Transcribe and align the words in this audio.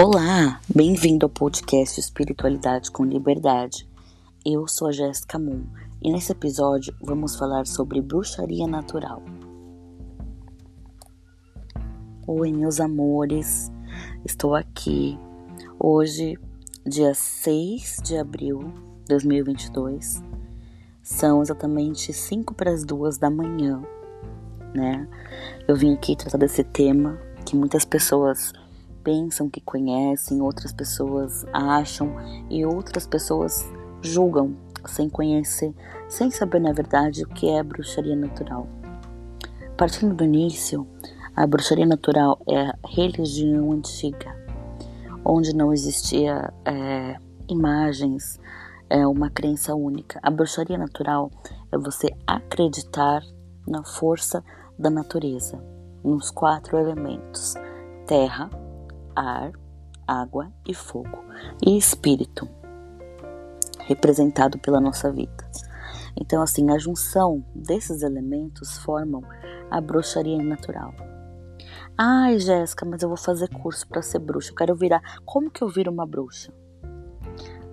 Olá, 0.00 0.60
bem-vindo 0.72 1.26
ao 1.26 1.30
podcast 1.30 1.98
Espiritualidade 1.98 2.88
com 2.88 3.04
Liberdade. 3.04 3.84
Eu 4.46 4.68
sou 4.68 4.86
a 4.86 4.92
Jéssica 4.92 5.40
Moon 5.40 5.64
e 6.00 6.12
nesse 6.12 6.30
episódio 6.30 6.94
vamos 7.02 7.34
falar 7.34 7.66
sobre 7.66 8.00
bruxaria 8.00 8.68
natural. 8.68 9.20
Oi, 12.28 12.52
meus 12.52 12.78
amores, 12.78 13.72
estou 14.24 14.54
aqui 14.54 15.18
hoje, 15.80 16.38
dia 16.86 17.12
6 17.12 17.96
de 18.04 18.18
abril 18.18 18.72
de 19.00 19.08
2022. 19.08 20.22
São 21.02 21.42
exatamente 21.42 22.12
5 22.12 22.54
para 22.54 22.70
as 22.70 22.84
2 22.84 23.18
da 23.18 23.28
manhã, 23.28 23.82
né? 24.72 25.08
Eu 25.66 25.74
vim 25.74 25.92
aqui 25.92 26.14
tratar 26.14 26.38
desse 26.38 26.62
tema 26.62 27.18
que 27.44 27.56
muitas 27.56 27.84
pessoas 27.84 28.52
pensam 29.08 29.48
que 29.48 29.62
conhecem, 29.62 30.42
outras 30.42 30.70
pessoas 30.70 31.46
acham 31.50 32.14
e 32.50 32.66
outras 32.66 33.06
pessoas 33.06 33.66
julgam 34.02 34.54
sem 34.84 35.08
conhecer, 35.08 35.74
sem 36.10 36.30
saber 36.30 36.60
na 36.60 36.74
verdade 36.74 37.24
o 37.24 37.28
que 37.28 37.48
é 37.48 37.62
bruxaria 37.62 38.14
natural. 38.14 38.68
Partindo 39.78 40.14
do 40.14 40.24
início, 40.24 40.86
a 41.34 41.46
bruxaria 41.46 41.86
natural 41.86 42.38
é 42.46 42.66
a 42.66 42.74
religião 42.86 43.72
antiga, 43.72 44.36
onde 45.24 45.56
não 45.56 45.72
existia 45.72 46.52
é, 46.66 47.16
imagens, 47.48 48.38
é 48.90 49.06
uma 49.06 49.30
crença 49.30 49.74
única. 49.74 50.20
A 50.22 50.30
bruxaria 50.30 50.76
natural 50.76 51.30
é 51.72 51.78
você 51.78 52.08
acreditar 52.26 53.22
na 53.66 53.82
força 53.82 54.44
da 54.78 54.90
natureza, 54.90 55.58
nos 56.04 56.30
quatro 56.30 56.76
elementos: 56.76 57.54
terra, 58.06 58.50
ar, 59.18 59.52
água 60.06 60.52
e 60.66 60.72
fogo, 60.72 61.24
e 61.64 61.76
espírito, 61.76 62.48
representado 63.80 64.58
pela 64.58 64.80
nossa 64.80 65.10
vida. 65.10 65.48
Então, 66.16 66.40
assim, 66.40 66.70
a 66.70 66.78
junção 66.78 67.44
desses 67.54 68.02
elementos 68.02 68.78
formam 68.78 69.22
a 69.70 69.80
bruxaria 69.80 70.42
natural. 70.42 70.94
Ai, 71.96 72.38
Jéssica, 72.38 72.86
mas 72.86 73.02
eu 73.02 73.08
vou 73.08 73.18
fazer 73.18 73.48
curso 73.48 73.86
para 73.88 74.02
ser 74.02 74.20
bruxa. 74.20 74.50
Eu 74.50 74.54
quero 74.54 74.74
virar. 74.74 75.02
Como 75.24 75.50
que 75.50 75.62
eu 75.62 75.68
viro 75.68 75.90
uma 75.90 76.06
bruxa? 76.06 76.52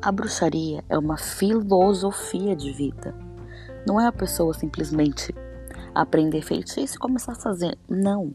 A 0.01 0.11
bruxaria 0.11 0.83
é 0.89 0.97
uma 0.97 1.17
filosofia 1.17 2.55
de 2.55 2.71
vida. 2.71 3.15
Não 3.87 4.01
é 4.01 4.07
a 4.07 4.11
pessoa 4.11 4.53
simplesmente 4.53 5.33
aprender 5.93 6.41
feitiço 6.41 6.95
e 6.95 6.99
começar 6.99 7.33
a 7.33 7.35
fazer. 7.39 7.77
Não. 7.87 8.33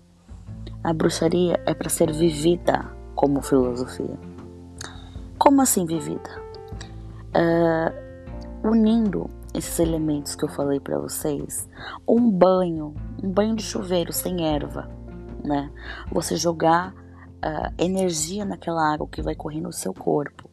A 0.83 0.93
bruxaria 0.93 1.61
é 1.67 1.75
para 1.75 1.91
ser 1.91 2.13
vivida 2.13 3.00
como 3.21 3.43
filosofia. 3.43 4.19
Como 5.37 5.61
assim 5.61 5.85
vivida? 5.85 6.43
Uh, 7.37 8.67
unindo 8.67 9.29
esses 9.53 9.79
elementos 9.79 10.35
que 10.35 10.43
eu 10.43 10.49
falei 10.49 10.81
para 10.81 10.99
vocês, 10.99 11.69
um 12.09 12.31
banho, 12.31 12.95
um 13.23 13.31
banho 13.31 13.55
de 13.55 13.63
chuveiro 13.63 14.11
sem 14.11 14.49
erva, 14.49 14.89
né? 15.45 15.71
Você 16.11 16.35
jogar 16.35 16.95
uh, 16.95 17.75
energia 17.77 18.47
naquela 18.47 18.91
água 18.91 19.07
que 19.07 19.21
vai 19.21 19.35
correr 19.35 19.61
no 19.61 19.71
seu 19.71 19.93
corpo. 19.93 20.49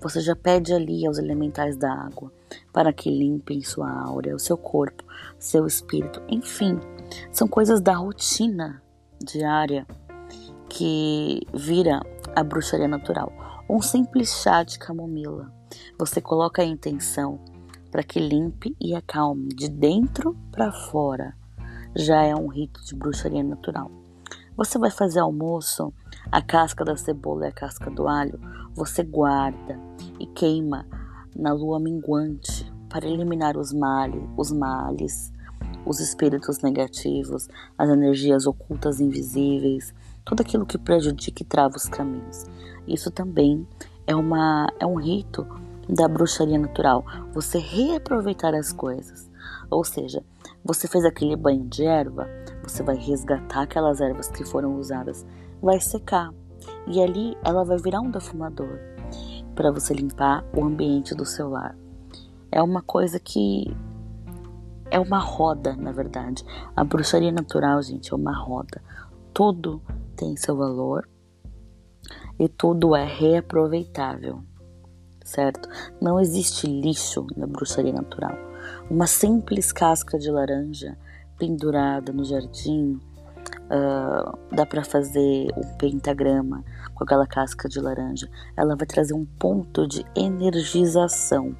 Você 0.00 0.20
já 0.20 0.36
pede 0.36 0.72
ali 0.72 1.04
aos 1.04 1.18
elementais 1.18 1.76
da 1.76 1.92
água 1.92 2.32
para 2.72 2.92
que 2.92 3.10
limpem 3.10 3.62
sua 3.62 3.90
aura, 3.90 4.32
o 4.32 4.38
seu 4.38 4.56
corpo, 4.56 5.02
seu 5.40 5.66
espírito, 5.66 6.22
enfim, 6.28 6.78
são 7.32 7.48
coisas 7.48 7.80
da 7.80 7.94
rotina 7.96 8.80
diária 9.20 9.84
que 10.72 11.40
vira 11.52 12.00
a 12.34 12.42
bruxaria 12.42 12.88
natural. 12.88 13.32
Um 13.68 13.80
simples 13.80 14.30
chá 14.42 14.62
de 14.62 14.78
camomila. 14.78 15.52
Você 15.98 16.20
coloca 16.20 16.62
a 16.62 16.64
intenção 16.64 17.38
para 17.90 18.02
que 18.02 18.18
limpe 18.18 18.74
e 18.80 18.94
acalme 18.94 19.48
de 19.48 19.68
dentro 19.68 20.36
para 20.50 20.72
fora. 20.72 21.34
Já 21.94 22.22
é 22.22 22.34
um 22.34 22.48
rito 22.48 22.84
de 22.84 22.94
bruxaria 22.94 23.42
natural. 23.42 23.90
Você 24.56 24.78
vai 24.78 24.90
fazer 24.90 25.20
almoço, 25.20 25.92
a 26.30 26.40
casca 26.40 26.84
da 26.84 26.96
cebola 26.96 27.46
e 27.46 27.48
a 27.48 27.52
casca 27.52 27.90
do 27.90 28.06
alho, 28.06 28.38
você 28.74 29.02
guarda 29.02 29.78
e 30.18 30.26
queima 30.26 30.86
na 31.34 31.52
lua 31.52 31.80
minguante 31.80 32.70
para 32.88 33.06
eliminar 33.06 33.56
os 33.56 33.72
males, 33.72 34.22
os 34.36 34.52
males, 34.52 35.32
os 35.84 36.00
espíritos 36.00 36.58
negativos, 36.58 37.48
as 37.76 37.88
energias 37.88 38.46
ocultas 38.46 39.00
invisíveis, 39.00 39.94
tudo 40.24 40.40
aquilo 40.40 40.66
que 40.66 40.78
prejudica 40.78 41.42
e 41.42 41.46
trava 41.46 41.76
os 41.76 41.88
caminhos. 41.88 42.44
Isso 42.86 43.10
também 43.10 43.66
é, 44.06 44.14
uma, 44.14 44.68
é 44.78 44.86
um 44.86 44.96
rito 44.96 45.46
da 45.88 46.08
bruxaria 46.08 46.58
natural, 46.58 47.04
você 47.32 47.58
reaproveitar 47.58 48.54
as 48.54 48.72
coisas. 48.72 49.30
Ou 49.70 49.84
seja, 49.84 50.22
você 50.64 50.86
fez 50.86 51.04
aquele 51.04 51.36
banho 51.36 51.64
de 51.64 51.84
erva, 51.84 52.28
você 52.62 52.82
vai 52.82 52.96
resgatar 52.96 53.62
aquelas 53.62 54.00
ervas 54.00 54.28
que 54.28 54.44
foram 54.44 54.78
usadas, 54.78 55.26
vai 55.60 55.80
secar 55.80 56.32
e 56.86 57.02
ali 57.02 57.36
ela 57.44 57.64
vai 57.64 57.78
virar 57.78 58.00
um 58.00 58.10
defumador 58.10 58.78
para 59.54 59.70
você 59.70 59.92
limpar 59.92 60.44
o 60.56 60.64
ambiente 60.64 61.14
do 61.14 61.24
seu 61.24 61.50
lar. 61.50 61.76
É 62.50 62.62
uma 62.62 62.82
coisa 62.82 63.18
que 63.18 63.74
é 64.90 65.00
uma 65.00 65.18
roda, 65.18 65.74
na 65.74 65.90
verdade. 65.90 66.44
A 66.76 66.84
bruxaria 66.84 67.32
natural, 67.32 67.82
gente, 67.82 68.12
é 68.12 68.16
uma 68.16 68.36
roda. 68.36 68.82
Tudo 69.32 69.80
tem 70.22 70.36
seu 70.36 70.56
valor 70.56 71.08
e 72.38 72.48
tudo 72.48 72.94
é 72.94 73.04
reaproveitável, 73.04 74.40
certo? 75.24 75.68
Não 76.00 76.20
existe 76.20 76.68
lixo 76.68 77.26
na 77.36 77.44
bruxaria 77.44 77.92
natural. 77.92 78.36
Uma 78.88 79.08
simples 79.08 79.72
casca 79.72 80.16
de 80.16 80.30
laranja 80.30 80.96
pendurada 81.36 82.12
no 82.12 82.24
jardim, 82.24 83.00
uh, 83.64 84.38
dá 84.54 84.64
para 84.64 84.84
fazer 84.84 85.48
um 85.56 85.76
pentagrama 85.76 86.64
com 86.94 87.02
aquela 87.02 87.26
casca 87.26 87.68
de 87.68 87.80
laranja. 87.80 88.30
Ela 88.56 88.76
vai 88.76 88.86
trazer 88.86 89.14
um 89.14 89.24
ponto 89.24 89.88
de 89.88 90.06
energização 90.14 91.56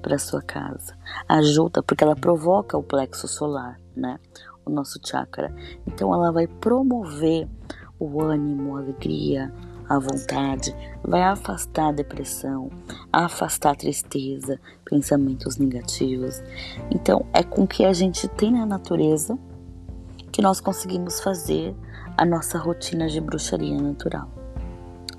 para 0.00 0.18
sua 0.18 0.40
casa. 0.40 0.96
Ajuda 1.28 1.82
porque 1.82 2.04
ela 2.04 2.14
provoca 2.14 2.78
o 2.78 2.82
plexo 2.82 3.26
solar, 3.26 3.80
né? 3.96 4.20
O 4.64 4.70
nosso 4.70 5.00
chakra. 5.04 5.52
Então 5.84 6.14
ela 6.14 6.30
vai 6.30 6.46
promover 6.46 7.48
o 7.98 8.22
ânimo, 8.22 8.76
a 8.76 8.80
alegria, 8.80 9.52
a 9.88 9.98
vontade, 9.98 10.74
vai 11.02 11.22
afastar 11.22 11.88
a 11.88 11.92
depressão, 11.92 12.70
afastar 13.12 13.72
a 13.72 13.76
tristeza, 13.76 14.58
pensamentos 14.84 15.56
negativos. 15.56 16.42
Então, 16.90 17.26
é 17.32 17.42
com 17.42 17.62
o 17.62 17.68
que 17.68 17.84
a 17.84 17.92
gente 17.92 18.28
tem 18.28 18.52
na 18.52 18.66
natureza 18.66 19.38
que 20.32 20.42
nós 20.42 20.60
conseguimos 20.60 21.20
fazer 21.20 21.74
a 22.16 22.24
nossa 22.24 22.58
rotina 22.58 23.08
de 23.08 23.20
bruxaria 23.20 23.80
natural. 23.80 24.28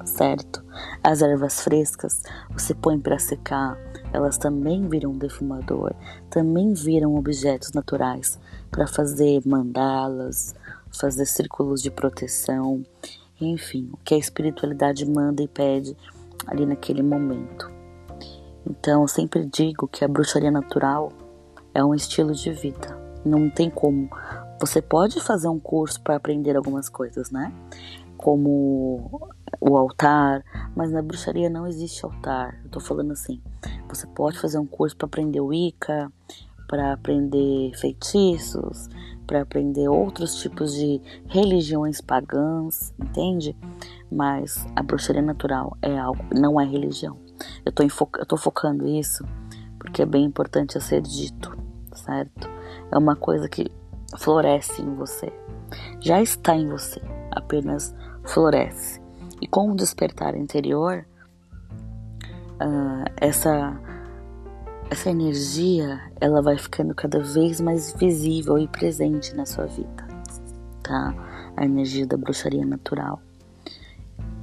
Certo? 0.03 0.63
As 1.03 1.21
ervas 1.21 1.61
frescas 1.61 2.21
você 2.51 2.73
põe 2.75 2.99
para 2.99 3.17
secar, 3.17 3.77
elas 4.13 4.37
também 4.37 4.87
viram 4.87 5.17
defumador, 5.17 5.93
também 6.29 6.73
viram 6.73 7.15
objetos 7.15 7.71
naturais 7.71 8.39
para 8.69 8.87
fazer 8.87 9.41
mandalas, 9.45 10.53
fazer 10.99 11.25
círculos 11.25 11.81
de 11.81 11.91
proteção, 11.91 12.83
enfim, 13.39 13.89
o 13.93 13.97
que 13.97 14.13
a 14.13 14.17
espiritualidade 14.17 15.05
manda 15.05 15.43
e 15.43 15.47
pede 15.47 15.95
ali 16.47 16.65
naquele 16.65 17.03
momento. 17.03 17.71
Então, 18.67 19.03
eu 19.03 19.07
sempre 19.07 19.45
digo 19.45 19.87
que 19.87 20.03
a 20.03 20.07
bruxaria 20.07 20.51
natural 20.51 21.11
é 21.73 21.83
um 21.83 21.93
estilo 21.93 22.33
de 22.33 22.51
vida. 22.51 22.97
Não 23.23 23.49
tem 23.49 23.69
como. 23.69 24.09
Você 24.59 24.81
pode 24.81 25.19
fazer 25.21 25.47
um 25.47 25.59
curso 25.59 26.01
para 26.01 26.15
aprender 26.15 26.55
algumas 26.55 26.89
coisas, 26.89 27.29
né? 27.29 27.53
Como 28.17 29.29
o 29.59 29.77
altar, 29.77 30.43
mas 30.75 30.91
na 30.91 31.01
bruxaria 31.01 31.49
não 31.49 31.67
existe 31.67 32.05
altar. 32.05 32.59
Eu 32.63 32.71
tô 32.71 32.79
falando 32.79 33.11
assim. 33.11 33.41
Você 33.87 34.07
pode 34.07 34.39
fazer 34.39 34.57
um 34.57 34.65
curso 34.65 34.95
para 34.95 35.05
aprender 35.05 35.41
o 35.41 35.47
Wicca, 35.47 36.11
para 36.67 36.93
aprender 36.93 37.71
feitiços, 37.77 38.89
para 39.25 39.41
aprender 39.41 39.87
outros 39.87 40.41
tipos 40.41 40.73
de 40.73 41.01
religiões 41.27 42.01
pagãs, 42.01 42.93
entende? 42.99 43.55
Mas 44.11 44.65
a 44.75 44.83
bruxaria 44.83 45.21
natural 45.21 45.77
é 45.81 45.97
algo, 45.97 46.23
não 46.33 46.59
é 46.59 46.65
religião. 46.65 47.17
Eu 47.65 47.71
tô, 47.71 47.83
eu 47.83 48.25
tô 48.25 48.37
focando 48.37 48.87
isso 48.87 49.25
porque 49.79 50.01
é 50.01 50.05
bem 50.05 50.25
importante 50.25 50.77
a 50.77 50.81
ser 50.81 51.01
dito, 51.01 51.55
certo? 51.93 52.49
É 52.91 52.97
uma 52.97 53.15
coisa 53.15 53.47
que 53.47 53.71
floresce 54.17 54.81
em 54.81 54.95
você, 54.95 55.31
já 55.99 56.21
está 56.21 56.55
em 56.55 56.67
você, 56.67 57.01
apenas 57.31 57.93
floresce. 58.23 59.01
E 59.41 59.47
com 59.47 59.71
o 59.71 59.75
despertar 59.75 60.35
interior, 60.35 61.05
uh, 62.55 63.11
essa 63.17 63.79
essa 64.89 65.09
energia 65.09 65.99
ela 66.19 66.41
vai 66.41 66.57
ficando 66.57 66.93
cada 66.93 67.19
vez 67.19 67.59
mais 67.59 67.93
visível 67.93 68.57
e 68.57 68.67
presente 68.67 69.35
na 69.35 69.45
sua 69.45 69.65
vida, 69.65 70.07
tá? 70.83 71.13
A 71.55 71.65
energia 71.65 72.05
da 72.05 72.17
bruxaria 72.17 72.65
natural. 72.65 73.21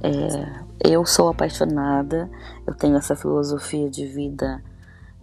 É, 0.01 0.89
eu 0.91 1.05
sou 1.05 1.29
apaixonada, 1.29 2.29
eu 2.67 2.73
tenho 2.73 2.97
essa 2.97 3.15
filosofia 3.15 3.89
de 3.89 4.05
vida 4.05 4.61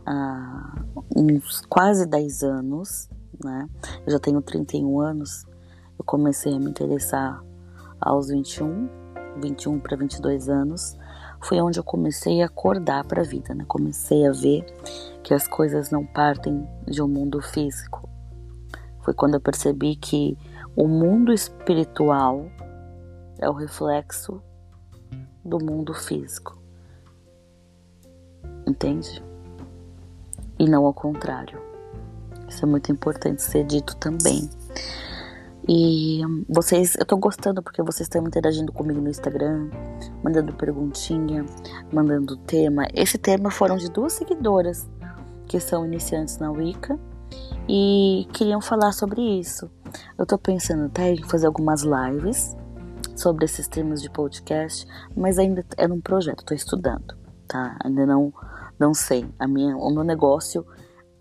há 0.06 0.72
uns 1.14 1.62
quase 1.69 2.06
10 2.06 2.43
anos, 2.43 3.08
né? 3.44 3.69
Eu 4.06 4.12
já 4.12 4.19
tenho 4.19 4.40
31 4.40 5.00
anos, 5.00 5.46
eu 5.99 6.05
comecei 6.05 6.55
a 6.55 6.58
me 6.58 6.70
interessar 6.70 7.44
aos 8.00 8.28
21, 8.28 8.88
21 9.43 9.78
para 9.81 9.96
22 9.96 10.49
anos. 10.49 10.96
Foi 11.42 11.60
onde 11.60 11.78
eu 11.78 11.84
comecei 11.84 12.42
a 12.42 12.46
acordar 12.46 13.04
para 13.04 13.22
a 13.22 13.25
vida, 13.25 13.54
né? 13.54 13.64
Comecei 13.66 14.26
a 14.26 14.32
ver 14.32 14.64
que 15.22 15.34
as 15.34 15.46
coisas 15.48 15.90
não 15.90 16.04
partem 16.04 16.66
de 16.87 17.02
um 17.02 17.08
mundo 17.08 17.40
físico. 17.40 18.08
Foi 19.02 19.14
quando 19.14 19.34
eu 19.34 19.40
percebi 19.40 19.96
que 19.96 20.37
o 20.76 20.87
mundo 20.87 21.32
espiritual 21.32 22.46
é 23.38 23.48
o 23.48 23.54
reflexo 23.54 24.42
do 25.44 25.58
mundo 25.58 25.94
físico. 25.94 26.60
Entende? 28.66 29.22
E 30.58 30.69
não 30.69 30.84
ao 30.84 30.93
contrário. 30.93 31.60
Isso 32.46 32.64
é 32.64 32.69
muito 32.69 32.93
importante 32.93 33.43
ser 33.43 33.64
dito 33.64 33.96
também. 33.96 34.50
E 35.72 36.20
vocês, 36.49 36.96
eu 36.96 37.06
tô 37.06 37.17
gostando 37.17 37.62
porque 37.62 37.81
vocês 37.81 38.08
estão 38.08 38.26
interagindo 38.26 38.72
comigo 38.72 39.00
no 39.00 39.08
Instagram, 39.08 39.70
mandando 40.20 40.52
perguntinha, 40.52 41.46
mandando 41.93 42.37
tema. 42.38 42.88
Esse 42.93 43.17
tema 43.17 43.52
foram 43.52 43.76
de 43.76 43.88
duas 43.88 44.14
seguidoras 44.14 44.90
que 45.46 45.61
são 45.61 45.87
iniciantes 45.87 46.38
na 46.38 46.50
Wicca 46.50 46.99
e 47.69 48.26
queriam 48.32 48.61
falar 48.61 48.90
sobre 48.90 49.22
isso. 49.22 49.70
Eu 50.19 50.26
tô 50.26 50.37
pensando 50.37 50.87
até 50.87 51.12
em 51.12 51.22
fazer 51.22 51.46
algumas 51.46 51.82
lives 51.82 52.56
sobre 53.14 53.44
esses 53.44 53.69
temas 53.69 54.02
de 54.02 54.11
podcast, 54.11 54.84
mas 55.17 55.38
ainda 55.38 55.64
é 55.76 55.87
num 55.87 56.00
projeto, 56.00 56.44
tô 56.44 56.52
estudando, 56.52 57.17
tá? 57.46 57.78
Ainda 57.84 58.05
não 58.05 58.34
não 58.76 58.93
sei. 58.93 59.25
A 59.38 59.46
minha, 59.46 59.76
o 59.76 59.88
meu 59.94 60.02
negócio 60.02 60.67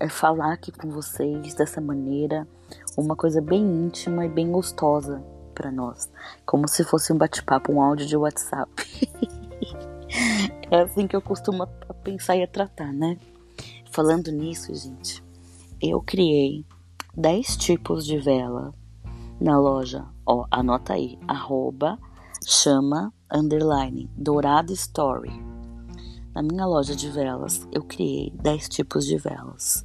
é 0.00 0.08
falar 0.08 0.54
aqui 0.54 0.72
com 0.72 0.90
vocês 0.90 1.54
dessa 1.54 1.80
maneira, 1.80 2.48
uma 2.96 3.16
coisa 3.16 3.40
bem 3.40 3.62
íntima 3.62 4.24
e 4.24 4.28
bem 4.28 4.50
gostosa 4.50 5.22
para 5.54 5.70
nós, 5.70 6.10
como 6.46 6.66
se 6.68 6.84
fosse 6.84 7.12
um 7.12 7.18
bate-papo, 7.18 7.72
um 7.72 7.82
áudio 7.82 8.06
de 8.06 8.16
WhatsApp. 8.16 8.70
é 10.70 10.80
assim 10.80 11.06
que 11.06 11.14
eu 11.14 11.20
costumo 11.20 11.66
pensar 12.02 12.36
e 12.36 12.46
tratar, 12.46 12.92
né? 12.92 13.18
Falando 13.90 14.30
nisso, 14.30 14.74
gente, 14.74 15.22
eu 15.80 16.00
criei 16.00 16.64
10 17.16 17.56
tipos 17.56 18.06
de 18.06 18.18
vela 18.18 18.72
na 19.40 19.58
loja, 19.58 20.06
ó, 20.26 20.46
anota 20.50 20.94
aí, 20.94 21.18
arroba, 21.26 21.98
chama, 22.46 23.12
underline, 23.32 24.10
dourado 24.16 24.72
story. 24.72 25.32
Na 26.34 26.42
minha 26.42 26.64
loja 26.64 26.94
de 26.94 27.10
velas, 27.10 27.66
eu 27.72 27.82
criei 27.82 28.32
10 28.36 28.68
tipos 28.68 29.04
de 29.04 29.16
velas 29.16 29.84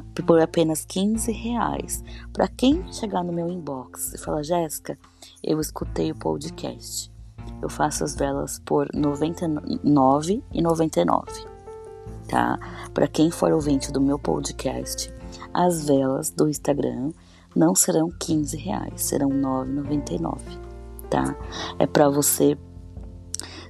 por 0.00 0.40
apenas 0.40 0.84
15 0.84 1.30
reais. 1.32 2.04
Para 2.32 2.48
quem 2.48 2.90
chegar 2.92 3.22
no 3.22 3.32
meu 3.32 3.48
inbox 3.48 4.14
e 4.14 4.18
falar, 4.18 4.42
Jéssica, 4.42 4.98
eu 5.42 5.60
escutei 5.60 6.10
o 6.10 6.16
podcast. 6.16 7.12
Eu 7.60 7.68
faço 7.68 8.04
as 8.04 8.14
velas 8.14 8.58
por 8.64 8.86
R$ 8.86 9.00
99,99, 9.00 11.46
tá? 12.28 12.58
Para 12.92 13.08
quem 13.08 13.30
for 13.30 13.52
ouvinte 13.52 13.92
do 13.92 14.00
meu 14.00 14.18
podcast, 14.18 15.12
as 15.52 15.86
velas 15.86 16.30
do 16.30 16.48
Instagram 16.48 17.12
não 17.54 17.74
serão 17.74 18.10
15 18.10 18.56
reais, 18.56 19.02
serão 19.02 19.28
R$ 19.28 19.36
9,99, 19.36 20.38
tá? 21.08 21.36
É 21.78 21.86
para 21.86 22.08
você 22.08 22.58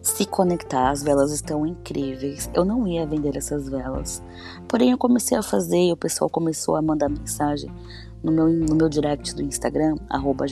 se 0.05 0.27
conectar. 0.27 0.91
As 0.91 1.03
velas 1.03 1.33
estão 1.33 1.67
incríveis. 1.67 2.49
Eu 2.55 2.65
não 2.65 2.87
ia 2.87 3.07
vender 3.07 3.37
essas 3.37 3.69
velas, 3.69 4.23
porém 4.69 4.91
eu 4.91 4.99
comecei 4.99 5.37
a 5.37 5.43
fazer 5.43 5.89
e 5.89 5.93
o 5.93 5.97
pessoal 5.97 6.29
começou 6.29 6.77
a 6.77 6.83
mandar 6.83 7.09
mensagem 7.09 7.73
no 8.23 8.31
meu, 8.31 8.49
no 8.49 8.75
meu 8.75 8.89
direct 8.89 9.35
do 9.35 9.43
Instagram, 9.43 9.97
arroba 10.09 10.47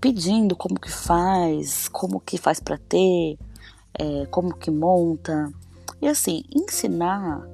pedindo 0.00 0.56
como 0.56 0.80
que 0.80 0.90
faz, 0.90 1.88
como 1.88 2.20
que 2.20 2.38
faz 2.38 2.60
para 2.60 2.78
ter, 2.78 3.38
é, 3.98 4.26
como 4.26 4.54
que 4.54 4.70
monta. 4.70 5.52
E 6.00 6.08
assim, 6.08 6.42
ensinar 6.54 7.46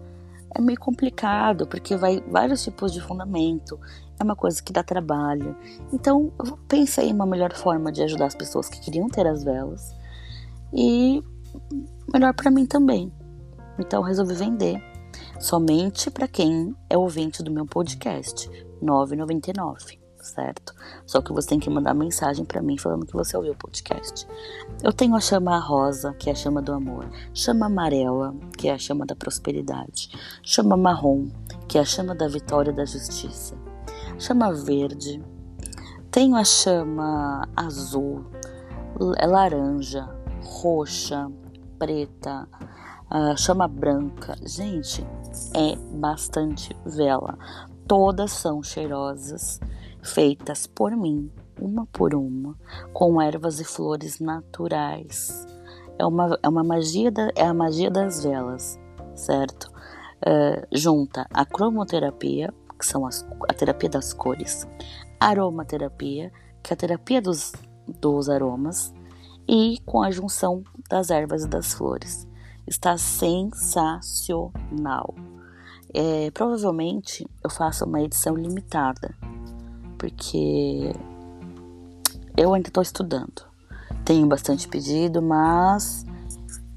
é 0.55 0.61
meio 0.61 0.79
complicado, 0.79 1.67
porque 1.67 1.97
vai 1.97 2.23
vários 2.29 2.63
tipos 2.63 2.93
de 2.93 3.01
fundamento, 3.01 3.79
é 4.19 4.25
uma 4.25 4.37
coisa 4.37 4.63
que 4.63 4.73
dá 4.73 4.83
trabalho. 4.83 5.57
Então, 5.93 6.33
eu 6.39 6.57
pensei 6.69 7.11
em 7.11 7.13
uma 7.13 7.27
melhor 7.27 7.53
forma 7.53 7.93
de 7.93 8.03
ajudar 8.03 8.27
as 8.27 8.35
pessoas 8.35 8.69
que 8.69 8.81
queriam 8.81 9.09
ter 9.09 9.27
as 9.27 9.43
velas 9.45 9.95
e 10.73 11.23
melhor 12.13 12.35
para 12.35 12.51
mim 12.51 12.67
também. 12.67 13.13
Então 13.79 14.03
resolvi 14.03 14.35
vender 14.35 14.83
somente 15.39 16.11
para 16.11 16.27
quem 16.27 16.75
é 16.89 16.97
ouvinte 16.97 17.43
do 17.43 17.51
meu 17.51 17.67
podcast, 17.67 18.49
9,99, 18.83 19.99
certo? 20.21 20.75
Só 21.05 21.21
que 21.21 21.33
você 21.33 21.49
tem 21.49 21.59
que 21.59 21.71
mandar 21.71 21.95
mensagem 21.95 22.45
para 22.45 22.63
mim 22.63 22.79
falando 22.79 23.07
que 23.07 23.13
você 23.13 23.37
ouviu 23.37 23.53
o 23.53 23.57
podcast. 23.57 24.27
Eu 24.83 24.93
tenho 24.93 25.15
a 25.15 25.21
chama 25.21 25.59
rosa, 25.59 26.15
que 26.15 26.29
é 26.29 26.33
a 26.33 26.37
chama 26.37 26.63
do 26.63 26.73
amor, 26.73 27.09
chama 27.35 27.67
amarela, 27.67 28.35
que 28.57 28.69
é 28.69 28.73
a 28.73 28.79
chama 28.79 29.07
da 29.07 29.15
prosperidade, 29.15 30.11
chama 30.43 30.77
marrom, 30.77 31.29
que 31.69 31.79
é 31.79 31.81
a 31.81 31.85
chama 31.85 32.15
da 32.15 32.29
vitória 32.29 32.71
e 32.71 32.75
da 32.75 32.85
justiça, 32.85 33.57
chama 34.19 34.53
verde, 34.53 35.23
tenho 36.11 36.35
a 36.35 36.45
chama 36.45 37.47
azul, 37.55 38.25
é 39.19 39.27
laranja, 39.27 40.09
roxa, 40.43 41.31
preta, 41.79 42.49
uh, 43.11 43.37
chama 43.37 43.69
branca. 43.69 44.35
Gente, 44.43 45.07
é 45.55 45.77
bastante 45.97 46.77
vela. 46.85 47.39
Todas 47.87 48.33
são 48.33 48.63
cheirosas, 48.63 49.61
feitas 50.03 50.67
por 50.67 50.97
mim, 50.97 51.31
uma 51.61 51.87
por 51.87 52.15
uma, 52.15 52.57
com 52.93 53.21
ervas 53.21 53.61
e 53.61 53.65
flores 53.65 54.19
naturais. 54.21 55.47
É 55.99 56.05
uma, 56.05 56.39
é 56.43 56.49
uma 56.49 56.65
magia, 56.65 57.11
da, 57.11 57.31
é 57.35 57.47
a 57.47 57.55
magia 57.55 57.91
das 57.91 58.23
velas, 58.23 58.79
certo? 59.15 59.71
Uh, 60.17 60.67
junta 60.73 61.27
a 61.33 61.45
cromoterapia, 61.45 62.53
que 62.79 62.85
são 62.85 63.07
as, 63.07 63.27
a 63.49 63.55
terapia 63.55 63.89
das 63.89 64.13
cores, 64.13 64.67
aromaterapia, 65.21 66.33
que 66.63 66.73
é 66.73 66.75
a 66.75 66.77
terapia 66.77 67.23
dos, 67.23 67.53
dos 68.01 68.29
aromas, 68.29 68.93
e 69.49 69.79
com 69.85 70.03
a 70.03 70.11
junção 70.11 70.65
das 70.89 71.11
ervas 71.11 71.45
e 71.45 71.49
das 71.49 71.73
flores. 71.73 72.27
Está 72.67 72.99
sensacional. 72.99 75.15
É, 75.95 76.31
provavelmente 76.33 77.25
eu 77.43 77.49
faço 77.49 77.85
uma 77.85 78.03
edição 78.03 78.35
limitada, 78.35 79.15
porque 79.97 80.93
eu 82.37 82.53
ainda 82.53 82.69
estou 82.69 82.83
estudando. 82.83 83.47
Tenho 84.05 84.27
bastante 84.27 84.69
pedido, 84.69 85.23
mas 85.23 86.05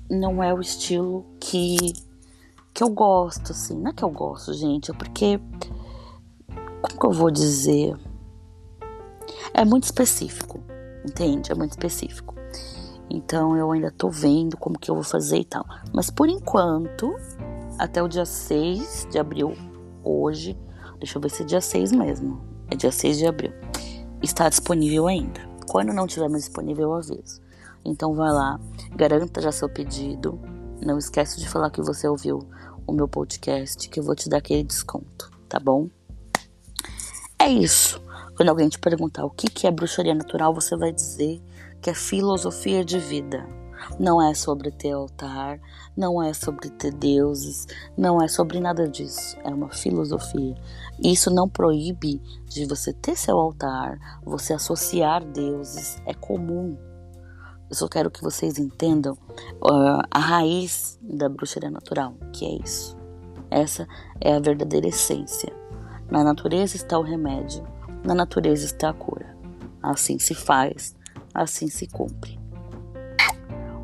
não 0.09 0.43
é 0.43 0.53
o 0.53 0.61
estilo 0.61 1.25
que, 1.39 1.93
que 2.73 2.83
eu 2.83 2.89
gosto, 2.89 3.51
assim. 3.51 3.77
Não 3.77 3.91
é 3.91 3.93
que 3.93 4.03
eu 4.03 4.09
gosto, 4.09 4.53
gente, 4.53 4.91
é 4.91 4.93
porque. 4.93 5.39
Como 6.81 6.99
que 6.99 7.05
eu 7.05 7.11
vou 7.11 7.29
dizer? 7.29 7.95
É 9.53 9.65
muito 9.65 9.83
específico, 9.83 10.59
entende? 11.05 11.51
É 11.51 11.55
muito 11.55 11.71
específico. 11.71 12.38
Então 13.10 13.58
eu 13.58 13.72
ainda 13.72 13.92
tô 13.92 14.10
vendo 14.10 14.56
como 14.58 14.78
que 14.78 14.92
eu 14.92 14.96
vou 14.96 15.04
fazer 15.04 15.39
e 15.39 15.46
tal. 15.46 15.66
Mas 15.94 16.10
por 16.10 16.30
enquanto, 16.30 17.16
até 17.78 18.01
o 18.04 18.08
dia 18.08 18.25
6 18.25 19.08
de 19.12 19.18
abril, 19.18 19.54
hoje, 20.04 20.58
deixa 21.00 21.18
eu 21.18 21.22
ver 21.22 21.30
se 21.30 21.44
é 21.44 21.46
dia 21.46 21.62
6 21.62 21.92
mesmo. 21.92 22.42
É 22.70 22.75
dia 22.75 22.92
6 22.92 23.18
de 23.18 23.25
abril. 23.25 23.51
Está 24.22 24.48
disponível 24.48 25.08
ainda. 25.08 25.42
Quando 25.68 25.94
não 25.94 26.08
tiver 26.08 26.30
mais 26.30 26.44
disponível, 26.44 26.89
eu 26.89 26.94
aviso. 26.94 27.42
Então 27.84 28.13
vai 28.13 28.32
lá, 28.32 28.60
garanta 28.96 29.42
já 29.42 29.51
seu 29.51 29.70
pedido. 29.70 30.39
Não 30.86 30.98
esquece 30.98 31.39
de 31.39 31.48
falar 31.48 31.70
que 31.72 31.82
você 31.82 32.08
ouviu 32.08 32.39
o 32.86 32.94
meu 32.94 33.08
podcast, 33.08 33.89
que 33.89 34.00
eu 34.00 34.04
vou 34.04 34.16
te 34.16 34.30
dar 34.30 34.38
aquele 34.38 34.63
desconto, 34.63 35.32
tá 35.48 35.60
bom? 35.60 35.89
É 37.38 37.48
isso. 37.48 38.01
Quando 38.39 38.48
alguém 38.51 38.69
te 38.69 38.79
perguntar 38.79 39.25
o 39.25 39.29
que 39.29 39.67
é 39.67 39.69
bruxaria 39.69 40.15
natural, 40.15 40.53
você 40.53 40.74
vai 40.77 40.93
dizer 40.93 41.41
que 41.81 41.89
é 41.89 41.93
filosofia 41.93 42.86
de 42.86 42.98
vida. 42.98 43.46
Não 44.00 44.22
é 44.22 44.34
sobre 44.34 44.72
ter 44.72 44.93
altar, 44.93 45.60
não 45.98 46.24
é 46.24 46.34
sobre 46.34 46.69
ter 46.69 46.93
deuses, 46.93 47.67
não 47.98 48.22
é 48.22 48.29
sobre 48.29 48.62
nada 48.62 48.88
disso. 48.88 49.36
É 49.43 49.50
uma 49.50 49.67
filosofia. 49.67 50.55
Isso 51.03 51.29
não 51.29 51.50
proíbe 51.50 52.22
de 52.48 52.65
você 52.65 52.93
ter 52.93 53.17
seu 53.17 53.38
altar, 53.38 54.00
você 54.24 54.53
associar 54.53 55.22
deuses. 55.22 56.01
É 56.05 56.13
comum. 56.13 56.77
Eu 57.69 57.75
só 57.75 57.89
quero 57.89 58.10
que 58.10 58.24
vocês 58.24 58.58
entendam 58.58 59.17
uh, 59.55 60.01
a 60.10 60.19
raiz 60.19 60.98
da 61.01 61.27
bruxaria 61.27 61.69
natural, 61.69 62.13
que 62.31 62.46
é 62.46 62.63
isso. 62.63 62.96
Essa 63.51 63.86
é 64.22 64.34
a 64.34 64.39
verdadeira 64.39 64.88
essência. 64.88 65.53
Na 66.10 66.24
natureza 66.24 66.77
está 66.77 66.98
o 66.98 67.03
remédio, 67.03 67.67
na 68.03 68.13
natureza 68.13 68.65
está 68.65 68.89
a 68.89 68.94
cura. 68.94 69.38
Assim 69.82 70.20
se 70.20 70.34
faz 70.34 70.98
assim 71.34 71.68
se 71.68 71.88
cumpre. 71.88 72.39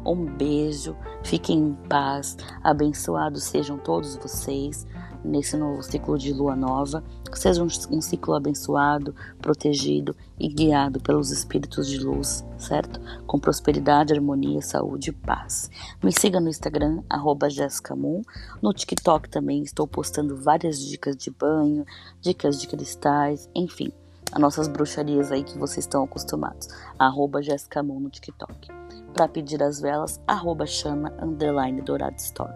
Um 0.06 0.26
beijo, 0.26 0.96
fiquem 1.24 1.58
em 1.58 1.74
paz, 1.90 2.38
abençoados 2.64 3.44
sejam 3.44 3.78
todos 3.78 4.16
vocês 4.18 4.86
nesse 5.24 5.58
novo 5.58 5.82
ciclo 5.82 6.16
de 6.16 6.32
lua 6.32 6.56
nova. 6.56 7.04
Que 7.32 7.40
seja 7.40 7.64
um, 7.64 7.68
um 7.90 8.00
ciclo 8.00 8.36
abençoado, 8.36 9.16
protegido 9.42 10.16
e 10.40 10.48
guiado 10.48 11.02
pelos 11.02 11.32
espíritos 11.32 11.88
de 11.88 11.98
luz, 11.98 12.46
certo? 12.56 13.02
Com 13.26 13.40
prosperidade, 13.40 14.14
harmonia, 14.14 14.62
saúde 14.62 15.10
e 15.10 15.14
paz. 15.14 15.72
Me 16.04 16.12
siga 16.12 16.40
no 16.40 16.50
Instagram, 16.50 17.02
@jessicamoon. 17.50 18.22
No 18.62 18.72
TikTok 18.72 19.28
também 19.28 19.64
estou 19.64 19.88
postando 19.88 20.38
várias 20.38 20.80
dicas 20.80 21.18
de 21.18 21.32
banho, 21.32 21.84
dicas 22.22 22.62
de 22.62 22.68
cristais, 22.68 23.50
enfim, 23.56 23.92
as 24.32 24.42
nossas 24.42 24.68
bruxarias 24.68 25.32
aí 25.32 25.44
que 25.44 25.58
vocês 25.58 25.86
estão 25.86 26.04
acostumados. 26.04 26.68
Arroba 26.98 27.42
Jessica 27.42 27.84
Moon 27.84 28.00
no 28.00 28.10
TikTok. 28.10 28.68
Para 29.14 29.28
pedir 29.28 29.62
as 29.64 29.80
velas, 29.80 30.20
arroba 30.28 30.66
chama 30.66 31.14
underline 31.22 31.82
dourado 31.82 32.18
story. 32.18 32.54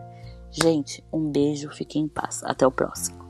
Gente, 0.52 1.04
um 1.14 1.32
beijo, 1.32 1.70
fiquem 1.70 2.04
em 2.04 2.08
paz. 2.08 2.44
Até 2.44 2.66
o 2.66 2.72
próximo. 2.72 3.29